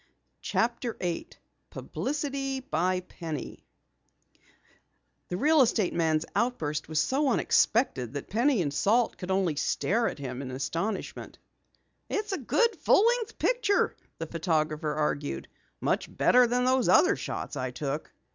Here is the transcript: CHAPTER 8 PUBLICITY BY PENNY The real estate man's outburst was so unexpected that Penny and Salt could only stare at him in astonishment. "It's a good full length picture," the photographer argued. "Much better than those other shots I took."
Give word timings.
CHAPTER 0.41 0.97
8 0.99 1.37
PUBLICITY 1.69 2.61
BY 2.61 3.01
PENNY 3.01 3.63
The 5.27 5.37
real 5.37 5.61
estate 5.61 5.93
man's 5.93 6.25
outburst 6.35 6.89
was 6.89 6.99
so 6.99 7.29
unexpected 7.29 8.13
that 8.13 8.27
Penny 8.31 8.63
and 8.63 8.73
Salt 8.73 9.15
could 9.19 9.29
only 9.29 9.55
stare 9.55 10.09
at 10.09 10.17
him 10.17 10.41
in 10.41 10.49
astonishment. 10.49 11.37
"It's 12.09 12.31
a 12.31 12.39
good 12.39 12.77
full 12.77 13.05
length 13.05 13.37
picture," 13.37 13.95
the 14.17 14.25
photographer 14.25 14.91
argued. 14.95 15.47
"Much 15.81 16.07
better 16.17 16.47
than 16.47 16.65
those 16.65 16.89
other 16.89 17.15
shots 17.15 17.55
I 17.55 17.69
took." 17.69 18.11